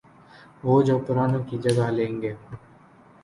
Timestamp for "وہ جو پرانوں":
0.63-1.43